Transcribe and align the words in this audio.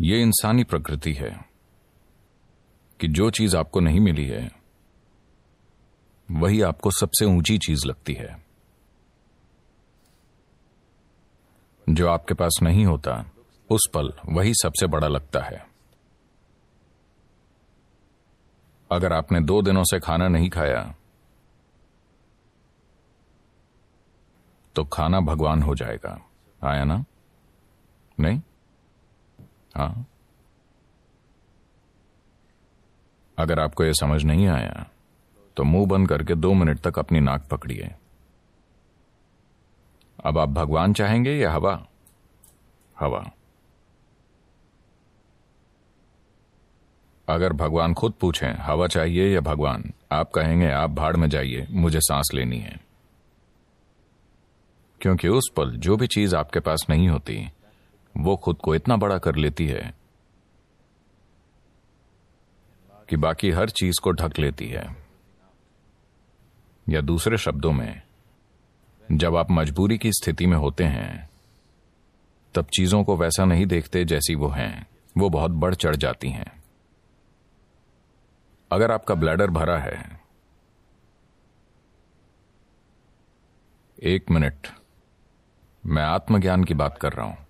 ये 0.00 0.22
इंसानी 0.22 0.64
प्रकृति 0.64 1.12
है 1.12 1.44
कि 3.00 3.08
जो 3.08 3.30
चीज़ 3.30 3.56
आपको 3.56 3.80
नहीं 3.80 4.00
मिली 4.00 4.26
है, 4.26 4.52
वही 6.30 6.62
आपको 6.62 6.90
सबसे 6.90 7.24
ऊँची 7.24 7.58
चीज़ 7.58 7.86
लगती 7.86 8.14
है। 8.14 8.46
जो 11.88 12.08
आपके 12.08 12.34
पास 12.34 12.58
नहीं 12.62 12.84
होता, 12.86 13.30
उस 13.70 13.80
पल 13.94 14.12
वही 14.26 14.54
सबसे 14.54 14.86
बड़ा 14.86 15.08
लगता 15.08 15.40
है। 15.40 15.66
अगर 18.92 19.12
आपने 19.12 19.40
दो 19.40 19.62
दिनों 19.62 19.84
से 19.84 20.00
खाना 20.00 20.28
नहीं 20.28 20.50
खाया 20.50 20.94
तो 24.74 24.84
खाना 24.84 25.20
भगवान 25.20 25.62
हो 25.62 25.74
जाएगा। 25.74 26.30
आया 26.64 26.84
ना? 26.84 27.04
नहीं? 28.20 28.42
हाँ। 29.76 30.06
अगर 33.38 33.60
आपको 33.60 33.84
यह 33.84 33.92
समझ 33.92 34.24
नहीं 34.24 34.48
आया 34.48 34.86
तो 35.56 35.64
मुँह 35.64 35.86
बंद 35.86 36.08
करके 36.08 36.34
दो 36.34 36.52
मिनट 36.54 36.80
तक 36.80 36.98
अपनी 36.98 37.20
नाक 37.20 37.48
पकड़िए। 37.50 37.94
अब 40.24 40.38
आप 40.38 40.48
भगवान 40.48 40.92
चाहेंगे 40.92 41.32
या 41.32 41.52
हवा? 41.52 41.86
हवा। 43.00 43.30
अगर 47.28 47.52
भगवान 47.52 47.94
खुद 47.94 48.12
पूछें, 48.12 48.52
हवा 48.52 48.86
चाहिए 48.86 49.34
या 49.34 49.40
भगवान, 49.40 49.92
आप 50.12 50.30
कहेंगे, 50.30 50.70
आप 50.70 50.90
भाड़ 50.90 51.16
में 51.16 51.28
जाइए, 51.28 51.66
मुझे 51.70 52.00
सांस 52.00 52.30
लेनी 52.34 52.58
है। 52.58 52.80
क्योंकि 55.00 55.28
उस 55.28 55.50
पल 55.56 55.76
जो 55.76 55.96
भी 55.96 56.06
चीज़ 56.06 56.36
आपके 56.36 56.60
पास 56.60 56.86
नहीं 56.90 57.08
होती 57.08 57.50
वो 58.16 58.36
खुद 58.36 58.56
को 58.56 58.74
इतना 58.74 58.96
बड़ा 58.96 59.18
कर 59.18 59.36
लेती 59.36 59.66
है 59.66 59.94
कि 63.08 63.16
बाकी 63.16 63.50
हर 63.50 63.70
चीज़ 63.70 64.00
को 64.02 64.12
ढक 64.12 64.38
लेती 64.38 64.68
है। 64.68 64.96
या 66.88 67.00
दूसरे 67.00 67.38
शब्दों 67.38 67.72
में, 67.72 68.02
जब 69.12 69.36
आप 69.36 69.50
मजबूरी 69.50 69.98
की 69.98 70.12
स्थिति 70.12 70.46
में 70.46 70.56
होते 70.56 70.84
हैं, 70.84 71.30
तब 72.54 72.66
चीज़ों 72.66 73.04
को 73.04 73.16
वैसा 73.16 73.44
नहीं 73.44 73.66
देखते 73.66 74.04
जैसी 74.04 74.34
वो 74.34 74.48
हैं। 74.48 74.86
वो 75.18 75.30
बहुत 75.30 75.50
बढ़ 75.50 75.74
चढ़ 75.74 75.96
जाती 75.96 76.30
हैं। 76.30 76.62
अगर 78.72 78.92
आपका 78.92 79.14
ब्लैडर 79.14 79.50
भरा 79.50 79.78
है, 79.78 80.20
एक 84.02 84.30
मिनट, 84.30 84.68
मैं 85.86 86.02
आत्मज्ञान 86.02 86.64
की 86.64 86.74
बात 86.74 86.98
कर 86.98 87.12
रहा 87.12 87.26
हूँ। 87.26 87.45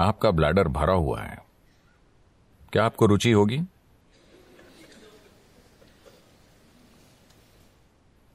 आपका 0.00 0.30
ब्लैडर 0.30 0.68
भरा 0.68 0.94
हुआ 0.94 1.22
है। 1.22 1.38
क्या 2.72 2.84
आपको 2.84 3.06
रुचि 3.06 3.30
होगी? 3.30 3.60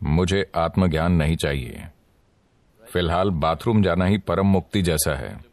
मुझे 0.04 0.52
आत्मज्ञान 0.56 1.12
नहीं 1.12 1.36
चाहिए। 1.36 1.88
फ़िलहाल 2.94 3.30
बाथरूम 3.30 3.84
जाना 3.84 4.06
ही 4.06 4.18
परम 4.18 4.48
मुक्ति 4.48 4.82
जैसा 4.82 5.16
है। 5.16 5.46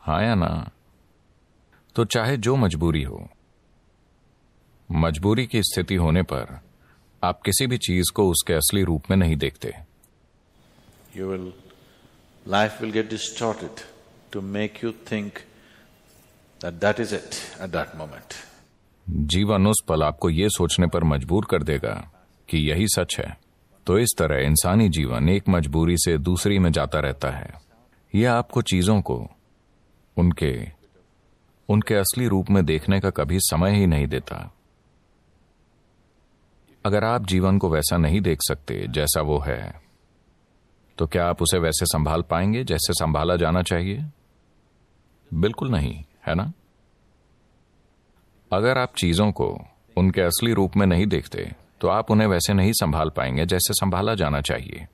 हाँ 0.00 0.22
या 0.22 0.34
ना? 0.34 0.70
तो 1.94 2.04
चाहे 2.04 2.36
जो 2.36 2.56
मजबूरी 2.56 3.02
हो 3.02 3.28
मजबूरी 4.92 5.46
की 5.46 5.62
स्थिति 5.62 5.94
होने 5.94 6.22
पर 6.22 6.60
आप 7.24 7.42
किसी 7.42 7.66
भी 7.66 7.78
चीज़ 7.78 8.12
को 8.14 8.30
उसके 8.30 8.54
असली 8.54 8.84
रूप 8.84 9.02
में 9.10 9.16
नहीं 9.16 9.36
देखते। 9.36 9.74
You 11.16 11.30
will, 11.30 11.52
life 12.50 12.82
will 12.82 12.92
get 12.92 13.10
distorted 13.10 13.80
to 14.32 14.42
make 14.42 14.82
you 14.84 14.92
think 15.12 15.30
that 16.60 16.80
that 16.80 16.96
is 16.96 17.12
it 17.12 17.34
at 17.60 17.72
that 17.72 17.96
moment. 17.96 18.34
जीवन 19.10 19.66
उस 19.66 19.84
पल 19.88 20.02
आपको 20.02 20.30
ये 20.30 20.48
सोचने 20.48 20.86
पर 20.86 21.04
मजबूर 21.04 21.46
कर 21.50 21.62
देगा 21.62 22.12
कि 22.48 22.58
यही 22.58 22.86
सच 22.88 23.16
है। 23.18 23.38
तो 23.86 23.98
इस 23.98 24.08
तरह 24.18 24.36
इंसानी 24.36 24.88
जीवन 24.88 25.28
एक 25.28 25.48
मजबूरी 25.48 25.96
से 25.96 26.18
दूसरी 26.18 26.58
में 26.58 26.72
जाता 26.72 27.00
रहता 27.00 27.30
है। 27.30 27.54
यह 28.14 28.32
आपको 28.32 28.62
चीज़ों 28.62 29.00
को, 29.00 29.30
उनके 30.16 30.68
उनके 31.68 31.94
असली 31.94 32.28
रूप 32.28 32.50
में 32.50 32.64
देखने 32.64 33.00
का 33.00 33.10
कभी 33.10 33.38
समय 33.40 33.76
ही 33.76 33.86
नहीं 33.86 34.06
देता। 34.06 34.54
अगर 36.84 37.04
आप 37.04 37.26
जीवन 37.26 37.58
को 37.58 37.70
वैसा 37.70 37.96
नहीं 37.96 38.20
देख 38.20 38.38
सकते 38.48 38.86
जैसा 38.88 39.20
वो 39.20 39.38
है 39.38 39.87
तो 40.98 41.06
क्या 41.06 41.26
आप 41.26 41.42
उसे 41.42 41.58
वैसे 41.58 41.86
संभाल 41.86 42.22
पाएँगे 42.22 42.62
जैसे 42.64 42.92
संभाला 42.92 43.36
जाना 43.36 43.62
चाहिए? 43.62 44.04
बिल्कुल 45.30 45.70
नहीं, 45.70 46.04
है 46.26 46.34
ना? 46.34 46.52
अगर 48.50 48.78
आप 48.78 48.94
चीज़ों 48.94 49.30
को 49.32 49.48
उनके 49.96 50.20
असली 50.20 50.52
रूप 50.52 50.76
में 50.76 50.86
नहीं 50.86 51.06
देखते 51.06 51.50
तो 51.80 51.88
आप 51.88 52.10
उन्हें 52.10 52.28
वैसे 52.28 52.54
नहीं 52.54 52.72
संभाल 52.72 53.10
पाएँगे 53.10 53.46
जैसे 53.46 53.74
संभाला 53.74 54.14
जाना 54.14 54.40
चाहिए। 54.40 54.86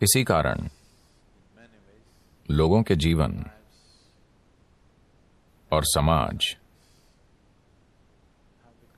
इसी 0.00 0.24
कारण 0.24 0.68
लोगों 2.48 2.82
के 2.82 2.94
जीवन 2.96 3.44
और 5.72 5.84
समाज 5.84 6.56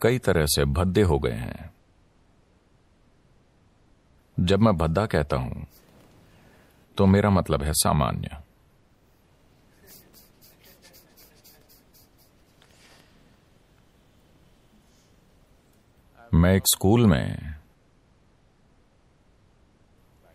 कई 0.00 0.18
तरह 0.18 0.46
से 0.46 0.64
भद्दे 0.64 1.02
हो 1.02 1.18
गए 1.18 1.32
हैं। 1.32 1.73
जब 4.44 4.60
मैं 4.60 4.76
भद्दा 4.76 5.06
कहता 5.06 5.36
हूँ 5.36 5.66
तो 6.96 7.06
मेरा 7.06 7.30
मतलब 7.30 7.62
है 7.62 7.72
सामान्य। 7.72 8.36
मैं 16.34 16.54
एक 16.54 16.62
स्कूल 16.66 17.06
में 17.06 17.54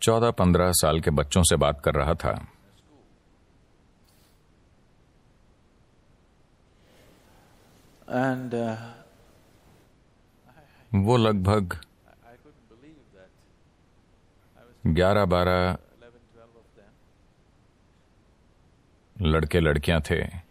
चौदह 0.02 0.30
पंद्रह 0.30 0.70
साल 0.72 1.00
के 1.00 1.10
बच्चों 1.10 1.42
से 1.42 1.56
बात 1.56 1.80
कर 1.84 1.94
रहा 1.94 2.14
था। 2.14 2.32
एंड 8.10 8.54
uh, 8.54 8.76
वो 10.92 11.16
लगभग 11.16 11.78
ग्यारह 14.86 15.24
बारह 15.24 15.78
लड़के 19.22 19.60
लड़कियाँ 19.60 20.00
थे। 20.00 20.50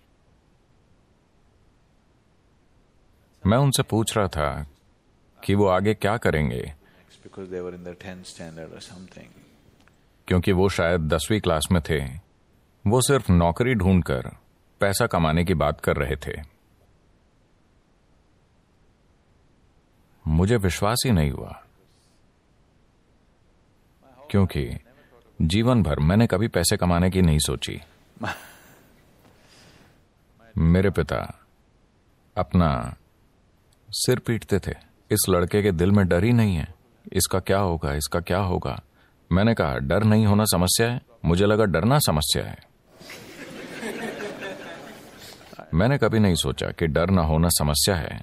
मैं 3.45 3.57
उनसे 3.57 3.83
पूछ 3.83 4.17
रहा 4.17 4.27
था 4.27 4.67
कि 5.43 5.55
वो 5.55 5.67
आगे 5.67 5.93
क्या 5.93 6.17
करेंगे। 6.17 6.73
It's 7.11 7.27
because 7.27 7.53
they 7.53 7.69
were 7.69 7.79
in 7.79 7.93
the 7.93 8.05
10th 8.05 8.35
standard 8.35 8.77
or 8.77 8.89
something. 8.91 9.27
क्योंकि 10.27 10.51
वो 10.51 10.69
शायद 10.69 11.01
दसवीं 11.01 11.41
क्लास 11.41 11.67
में 11.71 11.81
थे। 11.89 12.05
वो 12.87 13.01
सिर्फ़ 13.01 13.31
नौकरी 13.31 13.73
ढूंढकर 13.73 14.21
पैसा 14.79 15.07
कमाने 15.07 15.45
की 15.45 15.53
बात 15.53 15.81
कर 15.81 15.95
रहे 15.95 16.15
थे। 16.15 16.59
मुझे 20.27 20.57
विश्वास 20.57 21.03
ही 21.05 21.11
नहीं 21.11 21.31
हुआ। 21.31 21.63
क्योंकि 24.29 24.79
जीवन 25.41 25.83
भर 25.83 25.99
मैंने 25.99 26.27
कभी 26.27 26.47
पैसे 26.47 26.77
कमाने 26.77 27.09
की 27.09 27.21
नहीं 27.21 27.39
सोची। 27.39 27.81
मेरे 30.57 30.89
पिता 30.89 31.39
अपना 32.37 32.95
सिर 33.89 34.19
पीटते 34.19 34.59
थे। 34.59 34.71
इस 35.11 35.25
लड़के 35.29 35.63
के 35.63 35.71
दिल 35.71 35.91
में 35.91 36.07
डर 36.07 36.23
ही 36.23 36.33
नहीं 36.33 36.55
है। 36.55 36.73
इसका 37.13 37.39
क्या 37.39 37.57
होगा, 37.57 37.93
इसका 37.93 38.19
क्या 38.19 38.39
होगा? 38.39 38.81
मैंने 39.31 39.53
कहा, 39.53 39.77
डर 39.77 40.03
नहीं 40.03 40.25
होना 40.25 40.43
समस्या 40.45 40.91
है। 40.91 41.01
मुझे 41.25 41.45
लगा 41.45 41.65
डरना 41.65 41.99
समस्या 41.99 42.43
है। 42.43 42.57
मैंने 45.73 45.97
कभी 45.97 46.19
नहीं 46.19 46.35
सोचा 46.35 46.67
कि 46.67 46.87
डर 46.87 47.09
ना 47.09 47.21
होना 47.21 47.49
समस्या 47.51 47.95
है। 47.95 48.21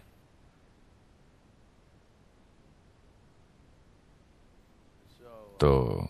तो 5.61 6.09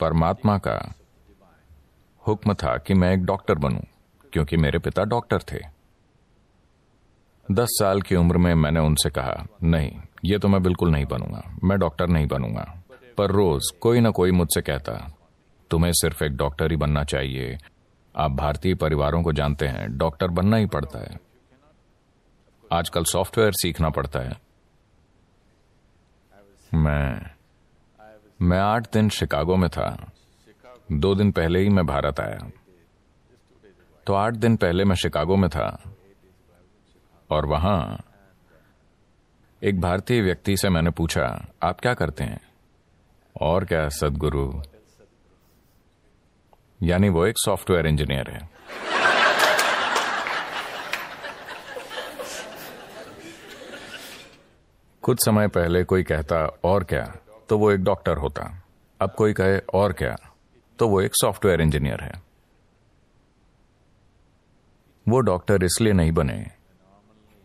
परमात्मा 0.00 0.56
का 0.58 0.94
हुक्म 2.22 2.54
था 2.54 2.76
कि 2.76 2.94
मैं 2.94 3.12
एक 3.12 3.24
डॉक्टर 3.24 3.54
बनूं, 3.54 3.80
क्योंकि 4.32 4.56
मेरे 4.56 4.78
पिता 4.78 5.04
डॉक्टर 5.04 5.42
थे। 5.42 5.58
दस 7.46 7.68
साल 7.70 8.02
की 8.02 8.16
उम्र 8.16 8.38
में 8.38 8.54
मैंने 8.54 8.80
उनसे 8.80 9.10
कहा, 9.10 9.46
नहीं, 9.62 9.90
ये 10.24 10.38
तो 10.38 10.48
मैं 10.48 10.62
बिल्कुल 10.62 10.90
नहीं 10.90 11.04
बनूँगा, 11.04 11.42
मैं 11.64 11.78
डॉक्टर 11.78 12.08
नहीं 12.08 12.26
बनूँगा। 12.26 12.82
पर 13.18 13.30
रोज 13.30 13.70
कोई 13.80 14.00
ना 14.00 14.10
कोई 14.10 14.30
मुझसे 14.30 14.62
कहता, 14.62 14.92
तुम्हें 15.70 15.92
सिर्फ़ 15.92 16.24
एक 16.24 16.36
डॉक्टर 16.36 16.70
ही 16.70 16.76
बनना 16.76 17.04
चाहिए। 17.04 17.58
आप 18.14 18.30
भारतीय 18.30 18.74
परिवारों 18.74 19.22
को 19.22 19.32
जानते 19.32 19.66
हैं, 19.66 19.98
डॉक्टर 19.98 20.28
बनना 20.28 20.56
ही 20.56 20.66
पड़ता 20.66 20.98
है। 20.98 21.18
आजकल 22.72 23.04
सॉफ्टवेयर 23.04 23.52
सीखना 23.52 23.90
पड़ता 23.90 24.20
है। 24.20 24.49
मैं 26.74 27.30
मैं 28.42 28.58
आठ 28.58 28.92
दिन 28.92 29.08
शिकागो 29.08 29.56
में 29.56 29.70
था। 29.70 30.12
दो 30.92 31.14
दिन 31.14 31.32
पहले 31.32 31.60
ही 31.60 31.68
मैं 31.68 31.86
भारत 31.86 32.20
आया। 32.20 32.50
तो 34.06 34.14
आठ 34.14 34.34
दिन 34.34 34.56
पहले 34.56 34.84
मैं 34.84 34.96
शिकागो 34.96 35.36
में 35.36 35.50
था। 35.50 35.94
और 37.30 37.46
वहाँ 37.46 38.04
एक 39.62 39.80
भारतीय 39.80 40.22
व्यक्ति 40.22 40.56
से 40.56 40.68
मैंने 40.68 40.90
पूछा, 40.90 41.46
आप 41.62 41.80
क्या 41.80 41.94
करते 41.94 42.24
हैं? 42.24 42.40
और 43.40 43.64
क्या, 43.64 43.88
सदगुरु। 43.88 44.62
यानी 46.82 47.08
वो 47.08 47.26
एक 47.26 47.34
सॉफ्टवेयर 47.38 47.86
इंजीनियर 47.86 48.30
है। 48.30 48.50
कुछ 55.02 55.18
समय 55.24 55.48
पहले 55.48 55.84
कोई 55.84 56.02
कहता, 56.02 56.36
और 56.64 56.84
क्या? 56.84 57.04
तो 57.48 57.58
वो 57.58 57.70
एक 57.72 57.80
डॉक्टर 57.80 58.16
होता। 58.16 58.62
अब 59.00 59.14
कोई 59.14 59.32
कहे, 59.32 59.58
और 59.74 59.92
क्या? 59.92 60.16
तो 60.78 60.88
वो 60.88 61.00
एक 61.00 61.10
सॉफ्टवेयर 61.14 61.60
इंजीनियर 61.60 62.04
है। 62.04 62.22
वो 65.08 65.20
डॉक्टर 65.20 65.64
इसलिए 65.64 65.92
नहीं 65.92 66.12
बने 66.12 66.44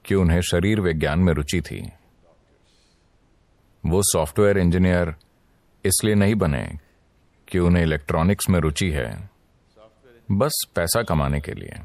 कि 0.05 0.15
उन्हें 0.15 0.41
शरीर 0.41 0.81
विज्ञान 0.81 1.19
में 1.19 1.33
रुचि 1.33 1.61
थी। 1.61 1.81
वो 3.83 4.01
सॉफ्टवेयर 4.03 4.57
इंजीनियर 4.57 5.15
इसलिए 5.85 6.15
नहीं 6.15 6.35
बने 6.35 6.79
कि 7.47 7.59
उन्हें 7.59 7.83
इलेक्ट्रॉनिक्स 7.83 8.49
में 8.49 8.59
रुचि 8.59 8.89
है, 8.89 9.29
बस 10.31 10.63
पैसा 10.75 11.03
कमाने 11.03 11.41
के 11.41 11.53
लिए। 11.53 11.79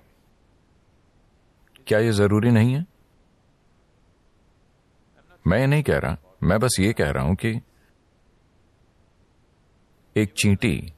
क्या 1.87 1.99
यह 1.99 2.13
ज़रूरी 2.13 2.51
नहीं 2.51 2.75
है? 2.75 2.87
मैं 5.45 5.67
नहीं 5.67 5.83
कह 5.83 5.99
रहा। 5.99 6.17
मैं 6.43 6.59
बस 6.61 6.77
ये 6.81 6.93
कह 6.93 7.11
रहा 7.11 7.25
हूँ 7.25 7.35
कि 7.37 7.61
एक 10.17 10.33
चींटी 10.33 10.93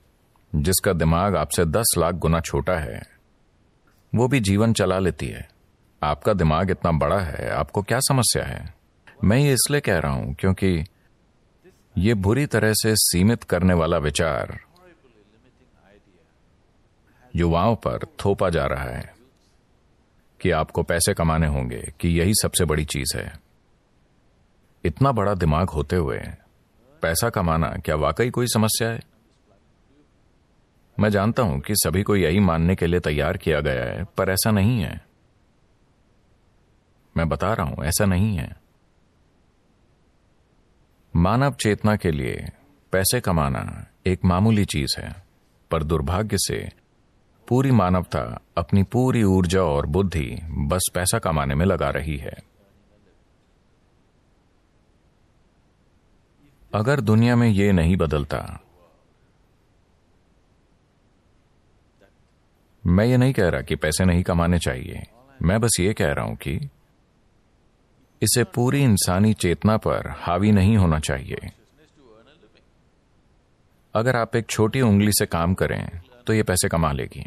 जिसका 0.53 0.93
दिमाग 0.93 1.37
आपसे 1.37 1.65
दस 1.65 1.94
लाख 1.99 2.15
गुना 2.15 2.41
छोटा 2.41 2.77
है, 2.77 3.03
वो 4.12 4.29
भी 4.29 4.41
जीवन 4.41 4.73
चला 4.73 4.99
लेती 4.99 5.27
है। 5.27 5.49
आपका 6.03 6.33
दिमाग 6.33 6.71
इतना 6.71 6.93
बड़ा 6.93 7.21
है, 7.21 7.49
आपको 7.50 7.83
क्या 7.83 7.99
समस्या 8.00 8.44
है? 8.44 8.75
मैं 9.25 9.39
ये 9.39 9.53
इसलिए 9.53 9.81
कह 9.81 9.99
रहा 9.99 10.12
हूँ 10.12 10.35
क्योंकि 10.35 10.85
ये 11.99 12.15
बुरी 12.15 12.47
तरह 12.47 12.73
से 12.73 12.94
सीमित 12.97 13.44
करने 13.44 13.75
वाला 13.75 13.99
विचार 13.99 14.59
युवाओं 17.35 17.77
पर 17.77 18.06
थोपा 18.25 18.49
जा 18.50 18.65
रहा 18.67 18.85
है 18.85 19.15
कि 20.41 20.50
आपको 20.50 20.83
पैसे 20.83 21.15
कमाने 21.15 21.47
होंगे, 21.47 21.83
कि 22.00 22.09
यही 22.09 22.33
सबसे 22.35 22.65
बड़ी 22.65 22.85
चीज़ 22.85 23.17
है। 23.17 23.42
इतना 24.84 25.12
बड़ा 25.12 25.34
दिमाग 25.34 25.70
होते 25.70 25.96
हुए 25.96 26.19
पैसा 27.02 27.31
कमाना 27.31 27.69
क्या 27.69 27.96
वाकई 27.96 28.31
कोई 28.31 28.46
समस्या 28.46 28.88
है? 28.88 29.00
मैं 31.00 31.11
जानता 31.11 31.43
हूँ 31.43 31.61
कि 31.61 31.75
सभी 31.75 32.02
को 32.02 32.17
यही 32.17 32.40
मानने 32.40 32.75
के 32.75 32.87
लिए 32.87 33.00
तैयार 33.00 33.37
किया 33.37 33.61
गया 33.61 33.84
है, 33.84 34.05
पर 34.05 34.31
ऐसा 34.31 34.50
नहीं 34.50 34.81
है। 34.81 35.05
मैं 37.17 37.29
बता 37.29 37.52
रहा 37.55 37.67
हूँ, 37.67 37.84
ऐसा 37.84 38.05
नहीं 38.05 38.37
है। 38.37 38.56
मानव 41.17 41.52
चेतना 41.52 41.96
के 41.96 42.11
लिए 42.11 42.49
पैसे 42.93 43.20
कमाना 43.20 43.87
एक 44.06 44.25
मामूली 44.25 44.64
चीज़ 44.64 45.00
है, 45.00 45.25
पर 45.70 45.82
दुर्भाग्य 45.82 46.37
से 46.38 46.69
पूरी 47.49 47.70
मानवता 47.70 48.40
अपनी 48.56 48.82
पूरी 48.82 49.23
ऊर्जा 49.23 49.62
और 49.62 49.87
बुद्धि 49.87 50.38
बस 50.44 50.90
पैसा 50.94 51.19
कमाने 51.19 51.55
में 51.55 51.67
लगा 51.67 51.90
रही 51.90 52.17
है। 52.17 52.51
अगर 56.74 57.00
दुनिया 57.00 57.36
में 57.36 57.48
ये 57.48 57.72
नहीं 57.72 57.96
बदलता, 57.96 58.38
मैं 62.86 63.04
ये 63.04 63.16
नहीं 63.16 63.32
कह 63.32 63.48
रहा 63.48 63.62
कि 63.62 63.76
पैसे 63.76 64.04
नहीं 64.04 64.22
कमाने 64.22 64.58
चाहिए। 64.58 65.02
मैं 65.42 65.60
बस 65.60 65.76
ये 65.80 65.92
कह 65.92 66.12
रहा 66.12 66.24
हूँ 66.24 66.36
कि 66.36 66.54
इसे 68.22 68.44
पूरी 68.44 68.82
इंसानी 68.82 69.34
चेतना 69.34 69.76
पर 69.76 70.08
हावी 70.10 70.52
नहीं 70.52 70.76
होना 70.76 70.98
चाहिए। 70.98 71.50
अगर 73.94 74.16
आप 74.16 74.36
एक 74.36 74.46
छोटी 74.46 74.80
उंगली 74.80 75.12
से 75.12 75.26
काम 75.26 75.54
करें 75.54 76.00
तो 76.26 76.32
ये 76.32 76.42
पैसे 76.42 76.69
कमा 76.69 76.92
लेगी। 76.92 77.26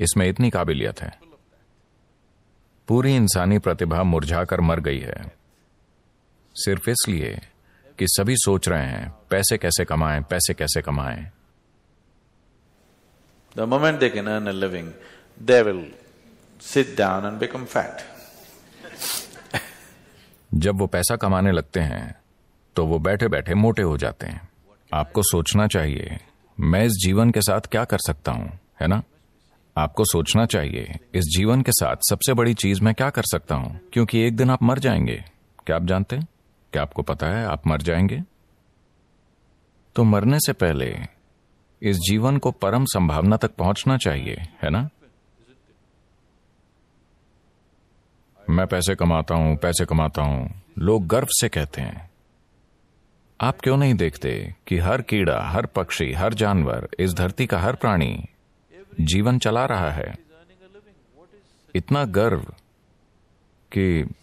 इसमें 0.00 0.26
इतनी 0.26 0.50
काबिलियत 0.50 1.02
है। 1.02 1.18
पूरी 2.88 3.16
इंसानी 3.16 3.58
प्रतिभा 3.58 4.02
मुरझाकर 4.02 4.60
मर 4.60 4.80
गई 4.80 4.98
है। 4.98 5.32
सिर्फ़ 6.54 6.90
इसलिए 6.90 7.40
कि 8.02 8.06
सभी 8.08 8.34
सोच 8.36 8.68
रहे 8.68 8.86
हैं 8.86 9.08
पैसे 9.30 9.56
कैसे 9.58 9.84
कमाएँ 9.84 10.20
पैसे 10.22 10.54
कैसे 10.54 10.80
कमाएँ। 10.82 11.20
The 13.56 13.66
moment 13.66 14.00
they 14.00 14.08
can 14.14 14.30
earn 14.32 14.48
a 14.48 14.54
living, 14.54 14.88
they 15.40 15.58
will 15.66 15.82
sit 16.62 16.90
down 16.96 17.28
and 17.28 17.38
become 17.42 17.66
fat. 17.74 18.02
जब 20.54 20.78
वो 20.78 20.86
पैसा 20.86 21.16
कमाने 21.16 21.52
लगते 21.52 21.80
हैं 21.80 22.14
तो 22.76 22.86
वो 22.86 22.98
बैठे 22.98 23.28
बैठे 23.28 23.54
मोटे 23.54 23.82
हो 23.82 23.96
जाते 23.96 24.26
हैं। 24.26 24.48
आपको 24.94 25.22
सोचना 25.22 25.66
चाहिए 25.66 26.18
मैं 26.60 26.84
इस 26.84 26.92
जीवन 26.92 27.30
के 27.30 27.40
साथ 27.40 27.60
क्या 27.60 27.84
कर 27.84 27.98
सकता 27.98 28.32
हूँ 28.32 28.58
है 28.80 28.86
ना? 28.86 29.02
आपको 29.76 30.04
सोचना 30.04 30.46
चाहिए 30.46 30.98
इस 31.14 31.32
जीवन 31.36 31.62
के 31.62 31.72
साथ 31.72 32.10
सबसे 32.10 32.34
बड़ी 32.34 32.54
चीज़ 32.54 32.82
मैं 32.82 32.94
क्या 32.94 33.10
कर 33.10 33.22
सकता 33.22 33.54
हूँ 33.54 33.80
क्योंकि 33.92 34.26
एक 34.26 34.36
दिन 34.36 34.50
आप 34.50 34.62
मर 34.62 34.78
जाएँगे। 34.78 35.24
क्या 35.66 35.76
आप 35.76 35.84
जानते 35.84 36.16
हैं? 36.16 36.28
क्या 36.72 36.82
आपको 36.82 37.02
पता 37.02 37.26
है, 37.26 37.46
आप 37.46 37.66
मर 37.66 37.82
जाएँगे? 37.82 38.22
तो 39.94 40.04
मरने 40.04 40.38
से 40.38 40.52
पहले 40.52 40.98
इस 41.82 41.96
जीवन 41.96 42.36
को 42.36 42.50
परम 42.50 42.84
संभावना 42.84 43.36
तक 43.36 43.54
पहुँचना 43.54 43.96
चाहिए, 43.96 44.34
है 44.62 44.70
ना? 44.70 44.88
मैं 48.50 48.66
पैसे 48.66 48.94
कमाता 48.94 49.34
हूँ, 49.34 49.56
पैसे 49.56 49.84
कमाता 49.84 50.22
हूँ, 50.22 50.62
लोग 50.78 51.06
गर्व 51.06 51.26
से 51.30 51.48
कहते 51.48 51.80
हैं। 51.80 52.10
आप 53.40 53.60
क्यों 53.60 53.76
नहीं 53.76 53.94
देखते 53.94 54.54
कि 54.66 54.78
हर 54.78 55.02
कीड़ा, 55.02 55.42
हर 55.42 55.66
पक्षी, 55.66 56.12
हर 56.12 56.34
जानवर, 56.34 56.88
इस 56.98 57.14
धरती 57.14 57.46
का 57.46 57.58
हर 57.58 57.74
प्राणी 57.74 58.24
जीवन 59.00 59.38
चला 59.38 59.66
रहा 59.66 59.90
है? 59.90 60.18
इतना 61.74 62.04
गर्व 62.04 62.40
कि 63.72 64.14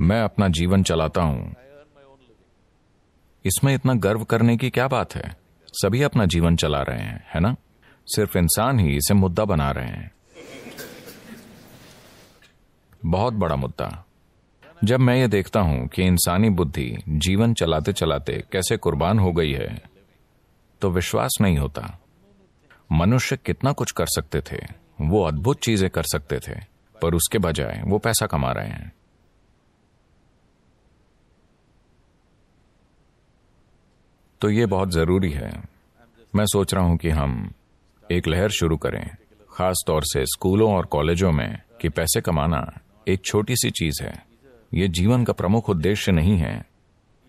मैं 0.00 0.20
अपना 0.22 0.48
जीवन 0.48 0.82
चलाता 0.82 1.22
हूँ। 1.22 1.54
इसमें 3.44 3.74
इतना 3.74 3.94
गर्व 3.94 4.24
करने 4.24 4.56
की 4.56 4.70
क्या 4.70 4.88
बात 4.88 5.14
है? 5.14 5.36
सभी 5.68 6.02
अपना 6.02 6.26
जीवन 6.26 6.56
चला 6.56 6.82
रहे 6.82 6.98
हैं, 6.98 7.26
है 7.34 7.40
ना? 7.40 7.56
सिर्फ़ 8.06 8.38
इंसान 8.38 8.78
ही 8.78 8.96
इसे 8.96 9.14
मुद्दा 9.14 9.44
बना 9.44 9.70
रहे 9.70 9.86
हैं। 9.86 10.10
बहुत 13.06 13.34
बड़ा 13.34 13.56
मुद्दा। 13.56 14.04
जब 14.84 15.00
मैं 15.00 15.16
ये 15.16 15.28
देखता 15.28 15.60
हूँ 15.60 15.86
कि 15.88 16.02
इंसानी 16.02 16.50
बुद्धि 16.50 16.96
जीवन 17.08 17.54
चलाते 17.54 17.92
चलाते 17.92 18.44
कैसे 18.52 18.76
कुर्बान 18.76 19.18
हो 19.18 19.32
गई 19.32 19.52
है 19.52 19.82
तो 20.82 20.90
विश्वास 20.90 21.38
नहीं 21.40 21.58
होता। 21.58 21.98
मनुष्य 22.92 23.36
कितना 23.36 23.72
कुछ 23.72 23.90
कर 23.90 24.06
सकते 24.06 24.40
थे, 24.40 24.58
वो 25.00 25.22
अद्भुत 25.24 25.60
चीज़ें 25.60 25.90
कर 25.90 26.02
सकते 26.02 26.38
थे, 26.38 26.54
पर 27.02 27.14
उसके 27.14 27.38
बजाय 27.38 27.82
वो 27.86 27.98
पैसा 27.98 28.26
कमा 28.26 28.52
रहे 28.52 28.68
हैं। 28.68 28.92
तो 34.40 34.50
ये 34.50 34.66
बहुत 34.66 34.90
ज़रूरी 34.90 35.30
है। 35.30 35.50
मैं 36.34 36.44
सोच 36.46 36.74
रहा 36.74 36.84
हूँ 36.84 36.96
कि 36.96 37.10
हम 37.10 37.50
एक 38.04 38.28
लहर 38.28 38.50
शुरू 38.50 38.76
करें, 38.76 39.08
खास 39.50 39.82
तौर 39.86 40.02
से 40.04 40.24
स्कूलों 40.26 40.72
और 40.74 40.86
कॉलेजों 40.86 41.32
में, 41.32 41.58
कि 41.80 41.88
पैसे 41.88 42.20
कमाना 42.20 42.60
एक 43.08 43.24
छोटी 43.24 43.56
सी 43.56 43.70
चीज़ 43.70 44.02
है। 44.02 44.14
ये 44.72 44.88
जीवन 44.90 45.24
का 45.24 45.32
प्रमुख 45.32 45.68
उद्देश्य 45.70 46.12
नहीं 46.12 46.36
है। 46.36 46.64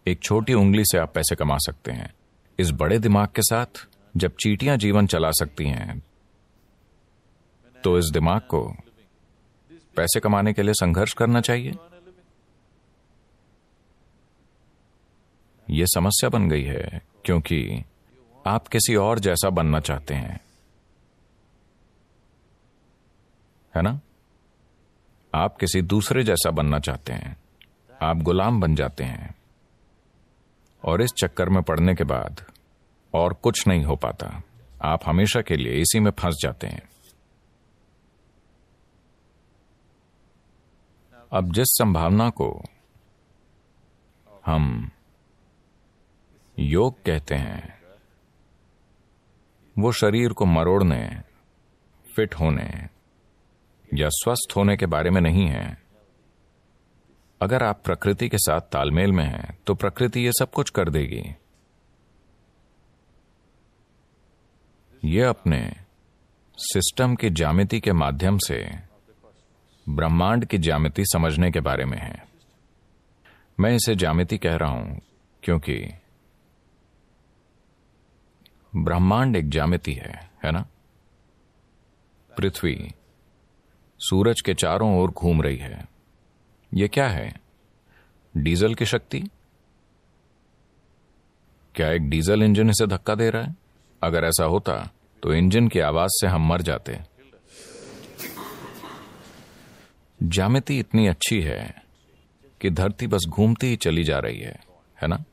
एक 0.06 0.22
छोटी 0.24 0.54
उंगली 0.54 0.84
से 0.84 0.98
आप 0.98 1.14
पैसे 1.14 1.36
कमा 1.36 1.58
सकते 1.60 1.92
हैं। 1.92 2.14
इस 2.60 2.72
बड़े 2.72 3.00
दिमाग 3.00 3.28
के 3.28 3.42
साथ, 3.42 3.88
जब 4.16 4.36
चीटियाँ 4.36 4.78
जीवन 4.78 5.08
चला 5.08 5.32
सकती 5.32 5.66
हैं 5.66 6.02
तो 7.76 7.98
इस 7.98 8.06
दिमाग 8.06 8.42
को 8.42 8.62
पैसे 9.96 10.20
कमाने 10.20 10.54
के 10.54 10.62
लिए 10.62 10.74
संघर्ष 10.74 11.14
करना 11.14 11.42
चाहिए। 11.42 11.74
यह 15.80 15.86
समस्या 15.86 16.30
बन 16.30 16.50
गई 16.50 16.64
है, 16.64 17.02
क्योंकि 17.26 17.84
आप 18.48 18.68
किसी 18.68 18.96
और 18.96 19.20
जैसा 19.20 19.50
बनना 19.50 19.80
चाहते 19.80 20.14
हैं। 20.14 20.42
है 23.76 23.82
ना? 23.82 24.00
आप 25.36 25.58
किसी 25.58 25.82
दूसरे 25.82 26.24
जैसा 26.24 26.52
बनना 26.52 26.80
चाहते 26.80 27.14
हैं। 27.14 27.38
आप 28.02 28.18
गुलाम 28.18 28.62
बन 28.62 28.76
जाते 28.76 29.04
हैं। 29.04 29.36
और 30.84 31.02
इस 31.02 31.12
चक्कर 31.12 31.50
में 31.50 31.64
पड़ने 31.64 31.96
के 31.96 32.04
बाद 32.04 32.46
और 33.14 33.34
कुछ 33.34 33.68
नहीं 33.68 33.84
हो 33.84 33.96
पाता। 33.96 34.42
आप 34.82 35.00
हमेशा 35.06 35.42
के 35.42 35.56
लिए 35.56 35.74
इसी 35.74 36.00
में 36.00 36.12
फंस 36.12 36.36
जाते 36.42 36.68
हैं। 36.68 36.90
अब 41.34 41.54
जिस 41.54 41.66
संभावना 41.68 42.30
को 42.30 42.64
हम 44.46 44.92
योग 46.60 46.96
कहते 47.06 47.36
हैं। 47.36 47.78
वो 49.76 49.92
शरीर 49.92 50.34
को 50.34 50.46
मरोड़ने, 50.46 51.06
फिट 52.06 52.34
होने 52.36 52.68
या 53.92 54.08
स्वस्थ 54.12 54.56
होने 54.56 54.76
के 54.78 54.86
बारे 54.86 55.10
में 55.10 55.22
नहीं 55.22 55.46
है। 55.48 55.78
अगर 57.42 57.64
आप 57.64 57.82
प्रकृति 57.86 58.30
के 58.30 58.38
साथ 58.38 58.62
तालमेल 58.72 59.12
में 59.12 59.24
हैं 59.24 59.58
तो 59.68 59.76
प्रकृति 59.76 60.20
ये 60.20 60.32
सब 60.40 60.52
कुछ 60.52 60.70
कर 60.70 60.90
देगी। 60.90 61.24
ये 65.04 65.24
अपने 65.24 65.62
सिस्टम 66.58 67.16
की 67.16 67.30
जामिति 67.32 67.80
के 67.80 67.92
माध्यम 67.94 68.38
से 68.38 68.60
ब्रह्मांड 69.88 70.46
की 70.46 70.58
जामिति 70.58 71.04
समझने 71.06 71.52
के 71.52 71.60
बारे 71.62 71.86
में 71.86 71.98
है। 71.98 72.24
मैं 73.58 73.74
इसे 73.76 73.96
जामिति 73.96 74.38
कह 74.38 74.56
रहा 74.56 74.70
हूँ, 74.70 75.00
क्योंकि 75.44 75.76
ब्रह्मांड 78.76 79.36
एक 79.36 79.50
जामिति 79.50 79.94
है 79.94 80.32
है 80.46 80.52
ना? 80.52 80.66
पृथ्वी 82.38 82.92
सूरज 84.00 84.42
के 84.42 84.54
चारों 84.54 85.00
ओर 85.00 85.12
घूम 85.12 85.42
रही 85.42 85.58
है। 85.58 85.86
यह 86.74 86.88
क्या 86.88 87.08
है? 87.08 87.34
डीजल 88.38 88.76
की 88.76 88.86
शक्ति? 88.86 89.20
क्या 91.76 91.92
एक 91.92 92.10
डीजल 92.10 92.44
इंजन 92.44 92.70
इसे 92.70 92.88
धक्का 92.88 93.16
दे 93.16 93.30
रहा 93.30 93.44
है? 93.44 93.56
अगर 94.04 94.24
ऐसा 94.24 94.46
होता 94.46 94.92
तो 95.24 95.34
इंजन 95.34 95.68
की 95.68 95.80
आवाज़ 95.80 96.12
से 96.12 96.28
हम 96.28 96.48
मर 96.48 96.62
जाते। 96.62 97.00
जामिति 100.24 100.80
इतनी 100.80 101.08
अच्छी 101.08 101.42
है 101.42 101.84
कि 102.62 102.70
धरती 102.70 103.08
बस 103.08 103.26
घूमती 103.28 103.68
ही 103.68 103.76
चली 103.76 104.04
जा 104.04 104.20
रही 104.20 104.40
है 104.40 104.60
है 105.02 105.08
ना? 105.08 105.24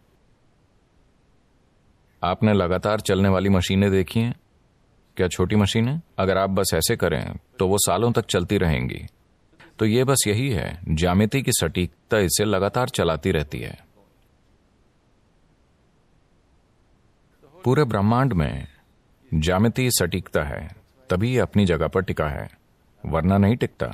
आपने 2.26 2.52
लगातार 2.52 3.00
चलने 3.00 3.28
वाली 3.28 3.49
मशीनें 3.49 3.90
देखी 3.90 4.21
हैं? 4.21 4.35
क्या 5.16 5.28
छोटी 5.28 5.56
मशीनें? 5.56 6.00
अगर 6.18 6.38
आप 6.38 6.50
बस 6.50 6.71
ऐसे 6.75 6.97
करें 6.97 7.37
तो 7.59 7.68
वो 7.68 7.78
सालों 7.78 8.12
तक 8.12 8.26
चलती 8.26 8.59
रहेंगी। 8.59 9.04
तो 9.78 9.85
ये 9.85 10.04
बस 10.04 10.25
यही 10.26 10.49
है 10.50 10.78
जामिति 10.88 11.42
की 11.42 11.52
सटीकता 11.52 12.18
इसे 12.18 12.45
लगातार 12.45 12.88
चलाती 12.88 13.30
रहती 13.30 13.59
है। 13.59 13.78
पूरे 17.64 17.85
ब्रह्मांड 17.85 18.33
में 18.33 18.66
जामिति 19.33 19.88
सटीकता 19.90 20.42
है, 20.42 20.68
तभी 21.11 21.37
अपनी 21.38 21.64
जगह 21.66 21.88
पर 21.88 22.02
टिका 22.02 22.28
है, 22.28 22.49
वरना 23.04 23.38
नहीं 23.38 23.56
टिकता। 23.56 23.87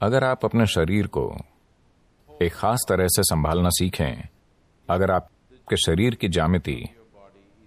अगर 0.00 0.24
आप 0.24 0.44
अपने 0.44 0.66
शरीर 0.66 1.06
को 1.06 1.36
एक 2.42 2.52
खास 2.52 2.86
तरह 2.88 3.06
से 3.06 3.22
संभालना 3.22 3.68
सीखें 3.68 4.28
अगर 4.88 5.10
आपके 5.10 5.76
शरीर 5.76 6.14
की 6.14 6.28
जामिति, 6.28 6.76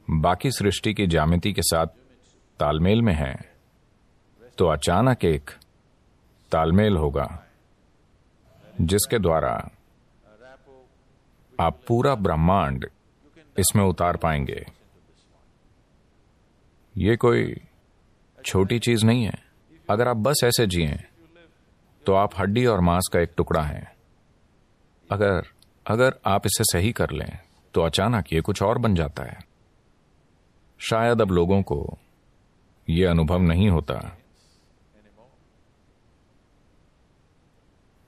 बाकी 0.08 0.52
सृष्टि 0.52 0.94
की 0.94 1.08
जामिति 1.08 1.52
के 1.54 1.62
साथ 1.62 1.88
तालमेल 2.60 3.02
में 3.02 3.14
है 3.14 3.34
तो 4.58 4.68
अचानक 4.68 5.26
एक 5.26 5.52
तालमेल 6.52 6.98
होगा, 6.98 7.28
जिसके 8.82 9.20
द्वारा 9.20 9.54
आप 11.60 11.80
पूरा 11.88 12.16
ब्रह्मांड 12.16 12.86
इसमें 13.58 13.84
उतार 13.84 14.18
पाएँगे। 14.18 14.66
ये 16.96 17.16
कोई 17.18 17.56
छोटी 18.46 18.80
चीज़ 18.80 19.06
नहीं 19.06 19.24
है। 19.26 19.38
अगर 19.90 20.08
आप 20.08 20.18
बस 20.18 20.42
ऐसे 20.44 20.68
जिए 20.68 21.00
तो 22.06 22.14
आप 22.14 22.38
हड्डी 22.40 22.66
और 22.66 22.80
मांस 22.80 23.10
का 23.14 23.20
एक 23.20 23.34
टुकड़ा 23.38 23.62
हैं। 23.62 23.92
अगर 25.10 25.48
अगर 25.88 26.20
आप 26.26 26.42
इसे 26.46 26.64
सही 26.64 26.92
कर 26.92 27.12
लें 27.12 27.40
तो 27.74 27.82
अचानक 27.82 28.34
ये 28.34 28.42
कुछ 28.42 28.64
और 28.64 28.78
बन 28.78 28.96
जाता 28.96 29.24
है। 29.24 29.40
शायद 30.80 31.22
अब 31.22 31.32
लोगों 31.32 31.62
को 31.62 31.98
यह 32.90 33.10
अनुभव 33.10 33.40
नहीं 33.40 33.70
होता। 33.70 34.18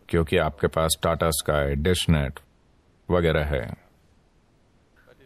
क्योंकि 0.09 0.37
आपके 0.37 0.67
पास 0.67 0.97
टाटा 1.03 1.29
स्काई, 1.29 1.75
डिशनेट 1.75 2.39
वगैरह 3.11 3.45
है। 3.45 3.73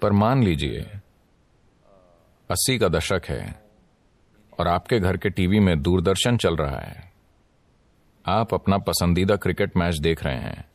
पर 0.01 0.12
मान 0.12 0.44
लीजिए, 0.44 0.82
अस्सी 2.51 2.80
का 2.80 2.88
दशक 2.88 3.22
है 3.30 3.63
और 4.60 4.68
आपके 4.68 5.00
घर 5.00 5.18
के 5.18 5.30
टीवी 5.30 5.60
में 5.60 5.82
दूरदर्शन 5.82 6.38
चल 6.38 6.56
रहा 6.56 6.80
है। 6.80 7.12
आप 8.25 8.54
अपना 8.54 8.77
पसंदीदा 8.77 9.36
क्रिकेट 9.36 9.77
मैच 9.77 9.98
देख 9.98 10.24
रहे 10.24 10.36
हैं। 10.36 10.70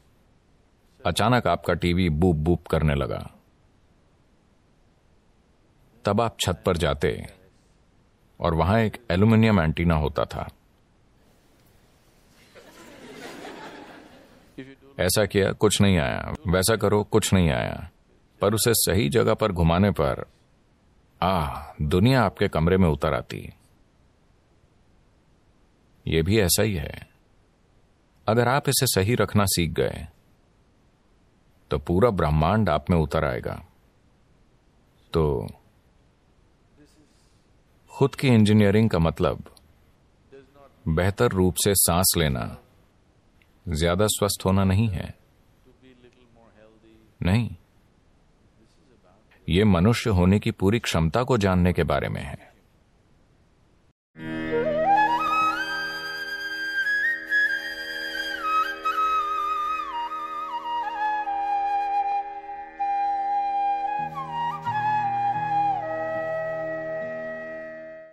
अचानक 1.06 1.46
आपका 1.46 1.74
टीवी 1.74 2.08
बूप 2.08 2.36
बूप 2.36 2.66
करने 2.66 2.94
लगा। 2.94 3.30
तब 6.04 6.20
आप 6.20 6.36
छत 6.40 6.62
पर 6.66 6.76
जाते 6.76 7.26
और 8.40 8.54
वहाँ 8.54 8.78
एक 8.80 9.06
एल्यूमिनियम 9.10 9.60
एंटीना 9.60 9.94
होता 9.94 10.24
था। 10.24 10.48
ऐसा 15.00 15.26
किया, 15.26 15.52
कुछ 15.52 15.80
नहीं 15.80 15.98
आया। 15.98 16.34
वैसा 16.48 16.76
करो, 16.76 17.04
कुछ 17.04 17.32
नहीं 17.32 17.50
आया। 17.50 17.90
पर 18.40 18.54
उसे 18.54 18.72
सही 18.74 19.08
जगह 19.08 19.34
पर 19.34 19.52
घुमाने 19.52 19.90
पर, 19.90 20.24
आ, 21.22 21.62
दुनिया 21.82 22.22
आपके 22.22 22.48
कमरे 22.48 22.76
में 22.76 22.88
उतर 22.88 23.14
आती। 23.14 23.52
यह 26.06 26.22
भी 26.22 26.40
ऐसा 26.40 26.62
ही 26.62 26.74
है। 26.74 27.08
अगर 28.28 28.48
आप 28.48 28.68
इसे 28.68 28.86
सही 28.86 29.14
रखना 29.14 29.44
सीख 29.46 29.70
गए 29.70 30.08
तो 31.72 31.78
पूरा 31.78 32.08
ब्रह्मांड 32.10 32.68
आप 32.68 32.90
में 32.90 32.96
उतर 32.98 33.24
आएगा। 33.24 33.52
तो 35.12 35.22
खुद 37.90 38.14
की 38.14 38.28
इंजीनियरिंग 38.28 38.90
का 38.90 38.98
मतलब 38.98 39.42
बेहतर 40.88 41.30
रूप 41.30 41.54
से 41.54 41.74
सांस 41.74 42.14
लेना 42.18 42.44
ज़्यादा 43.66 44.06
स्वस्थ 44.06 44.44
होना 44.46 44.64
नहीं 44.64 44.88
है। 44.88 45.14
नहीं। 47.20 47.48
ये 49.48 49.64
मनुष्य 49.64 50.10
होने 50.10 50.38
की 50.38 50.50
पूरी 50.50 50.78
क्षमता 50.78 51.22
को 51.22 51.38
जानने 51.38 51.72
के 51.72 51.84
बारे 51.84 52.08
में 52.08 52.22
है। 52.22 52.51